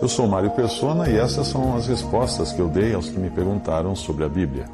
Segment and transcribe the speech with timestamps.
[0.00, 3.30] Eu sou Mário Persona e essas são as respostas que eu dei aos que me
[3.30, 4.66] perguntaram sobre a Bíblia.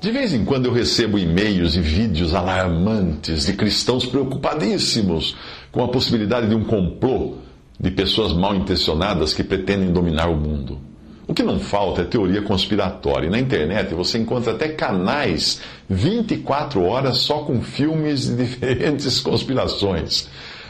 [0.00, 5.34] De vez em quando eu recebo e-mails e vídeos alarmantes de cristãos preocupadíssimos
[5.72, 7.38] com a possibilidade de um complô
[7.80, 10.78] de pessoas mal intencionadas que pretendem dominar o mundo.
[11.26, 13.26] O que não falta é teoria conspiratória.
[13.26, 20.28] E na internet você encontra até canais 24 horas só com filmes de diferentes conspirações.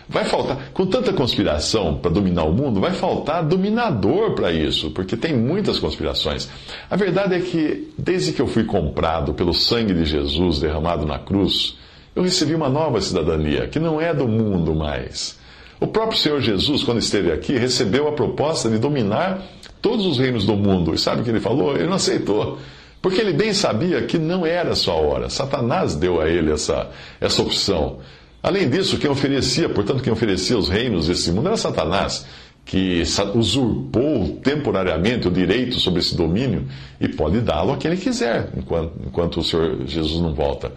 [0.09, 5.17] Vai faltar, com tanta conspiração para dominar o mundo, vai faltar dominador para isso, porque
[5.17, 6.49] tem muitas conspirações.
[6.89, 11.19] A verdade é que, desde que eu fui comprado pelo sangue de Jesus derramado na
[11.19, 11.77] cruz,
[12.15, 15.39] eu recebi uma nova cidadania, que não é do mundo mais.
[15.81, 19.43] O próprio Senhor Jesus, quando esteve aqui, recebeu a proposta de dominar
[19.83, 20.95] todos os reinos do mundo.
[20.95, 21.75] E sabe o que ele falou?
[21.75, 22.59] Ele não aceitou.
[23.03, 25.29] Porque ele bem sabia que não era a sua hora.
[25.29, 26.89] Satanás deu a ele essa,
[27.21, 27.99] essa opção.
[28.43, 32.27] Além disso, quem oferecia, portanto, quem oferecia os reinos desse mundo era Satanás,
[32.65, 33.03] que
[33.35, 36.67] usurpou temporariamente o direito sobre esse domínio
[37.01, 40.73] e pode dá-lo a quem ele quiser, enquanto, enquanto o Senhor Jesus não volta.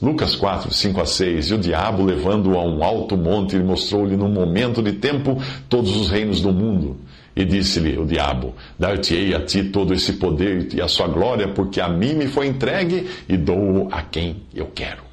[0.00, 1.50] Lucas 4, 5 a 6.
[1.50, 6.10] E o diabo, levando-o a um alto monte, mostrou-lhe num momento de tempo todos os
[6.10, 6.98] reinos do mundo.
[7.34, 11.80] E disse-lhe o diabo: Dar-te-ei a ti todo esse poder e a sua glória, porque
[11.80, 15.05] a mim me foi entregue e dou-o a quem eu quero.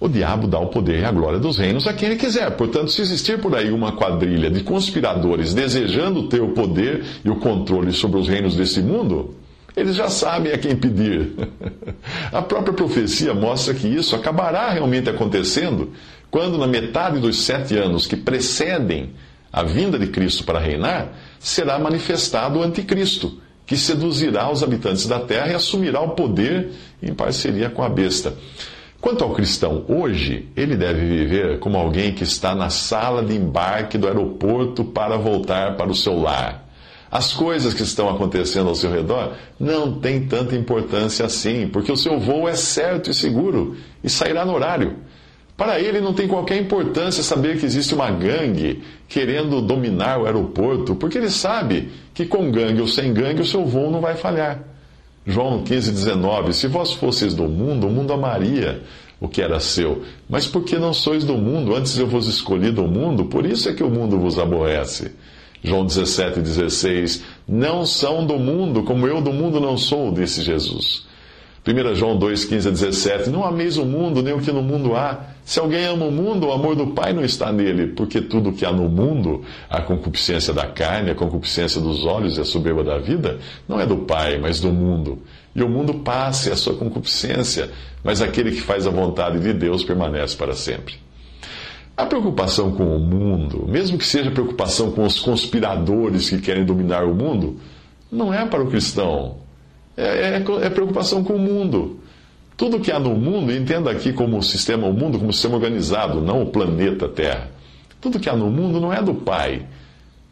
[0.00, 2.50] O diabo dá o poder e a glória dos reinos a quem ele quiser.
[2.52, 7.36] Portanto, se existir por aí uma quadrilha de conspiradores desejando ter o poder e o
[7.36, 9.34] controle sobre os reinos desse mundo,
[9.76, 11.32] eles já sabem a quem pedir.
[12.32, 15.92] A própria profecia mostra que isso acabará realmente acontecendo
[16.30, 19.10] quando, na metade dos sete anos que precedem
[19.52, 25.20] a vinda de Cristo para reinar, será manifestado o Anticristo, que seduzirá os habitantes da
[25.20, 26.70] terra e assumirá o poder
[27.02, 28.34] em parceria com a besta.
[29.00, 33.96] Quanto ao cristão hoje, ele deve viver como alguém que está na sala de embarque
[33.96, 36.68] do aeroporto para voltar para o seu lar.
[37.10, 41.96] As coisas que estão acontecendo ao seu redor não têm tanta importância assim, porque o
[41.96, 43.74] seu voo é certo e seguro
[44.04, 44.98] e sairá no horário.
[45.56, 50.94] Para ele não tem qualquer importância saber que existe uma gangue querendo dominar o aeroporto,
[50.94, 54.62] porque ele sabe que com gangue ou sem gangue o seu voo não vai falhar.
[55.26, 58.82] João 15, 19: Se vós fosseis do mundo, o mundo amaria
[59.20, 60.02] o que era seu.
[60.28, 63.74] Mas porque não sois do mundo, antes eu vos escolhi do mundo, por isso é
[63.74, 65.12] que o mundo vos aborrece.
[65.62, 71.06] João 17, 16: Não são do mundo, como eu do mundo não sou, disse Jesus.
[71.66, 74.96] 1 João 2, 15 a 17: Não ameis o mundo, nem o que no mundo
[74.96, 75.20] há.
[75.50, 78.64] Se alguém ama o mundo, o amor do Pai não está nele, porque tudo que
[78.64, 82.98] há no mundo, a concupiscência da carne, a concupiscência dos olhos e a soberba da
[82.98, 85.18] vida, não é do Pai, mas do mundo.
[85.52, 87.68] E o mundo passa, e a sua concupiscência,
[88.04, 90.94] mas aquele que faz a vontade de Deus permanece para sempre.
[91.96, 97.04] A preocupação com o mundo, mesmo que seja preocupação com os conspiradores que querem dominar
[97.04, 97.58] o mundo,
[98.08, 99.38] não é para o cristão.
[99.96, 101.98] É, é, é preocupação com o mundo.
[102.60, 106.20] Tudo que há no mundo, entenda aqui como o sistema, o mundo como sistema organizado,
[106.20, 107.50] não o planeta Terra.
[107.98, 109.64] Tudo que há no mundo não é do Pai.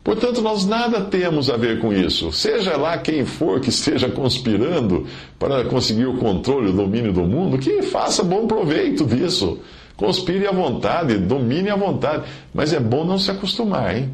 [0.05, 2.31] Portanto, nós nada temos a ver com isso.
[2.31, 5.07] Seja lá quem for que esteja conspirando
[5.39, 9.61] para conseguir o controle, o domínio do mundo, que faça bom proveito disso.
[9.97, 12.25] Conspire à vontade, domine à vontade.
[12.53, 14.11] Mas é bom não se acostumar, hein?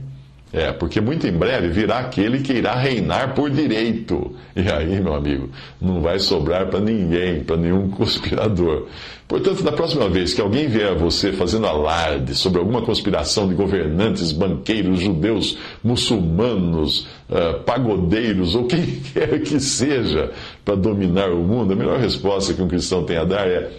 [0.54, 4.36] É, porque muito em breve virá aquele que irá reinar por direito.
[4.54, 5.50] E aí, meu amigo,
[5.80, 8.86] não vai sobrar para ninguém, para nenhum conspirador.
[9.26, 13.54] Portanto, da próxima vez que alguém vier a você fazendo alarde sobre alguma conspiração de
[13.54, 20.30] governantes, banqueiros, judeus, muçulmanos, uh, pagodeiros ou quem quer que seja
[20.64, 23.72] para dominar o mundo, a melhor resposta que um cristão tem a dar é: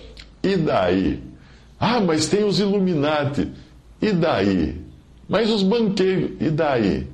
[0.43, 1.23] e daí?
[1.79, 3.47] Ah, mas tem os Illuminati.
[4.01, 4.84] E daí?
[5.27, 7.07] Mas os banqueiros, e daí?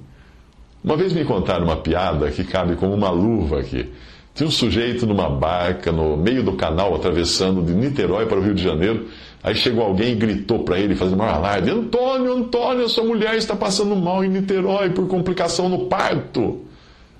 [0.84, 3.90] Uma vez me contaram uma piada que cabe como uma luva aqui.
[4.34, 8.56] Tinha um sujeito numa barca no meio do canal, atravessando de Niterói para o Rio
[8.56, 9.08] de Janeiro.
[9.44, 13.56] Aí chegou alguém e gritou para ele, fazendo uma alarde: Antônio, Antônio, sua mulher está
[13.56, 16.62] passando mal em Niterói por complicação no parto.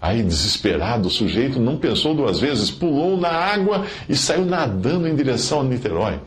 [0.02, 5.16] Aí, desesperado, o sujeito não pensou duas vezes, pulou na água e saiu nadando em
[5.16, 6.20] direção a Niterói.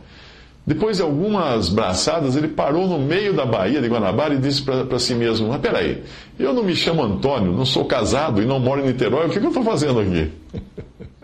[0.66, 4.98] Depois de algumas braçadas, ele parou no meio da baía de Guanabara e disse para
[4.98, 6.02] si mesmo: Mas peraí,
[6.38, 9.38] eu não me chamo Antônio, não sou casado e não moro em Niterói, o que,
[9.38, 10.32] que eu estou fazendo aqui?